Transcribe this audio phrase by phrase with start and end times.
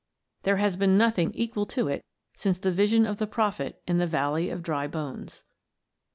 [0.41, 2.03] There has been nothing equal to it
[2.35, 5.43] since the vision of the prophet in the Valley of Dry Bones.